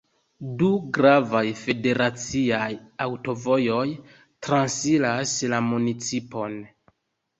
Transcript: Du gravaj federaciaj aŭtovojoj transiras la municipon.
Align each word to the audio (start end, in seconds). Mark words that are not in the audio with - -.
Du 0.61 0.69
gravaj 0.97 1.43
federaciaj 1.63 2.71
aŭtovojoj 3.07 3.85
transiras 4.49 5.35
la 5.55 5.61
municipon. 5.71 6.59